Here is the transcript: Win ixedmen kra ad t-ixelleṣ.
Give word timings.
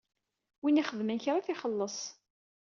Win 0.61 0.79
ixedmen 0.81 1.21
kra 1.23 1.33
ad 1.37 1.45
t-ixelleṣ. 1.45 1.97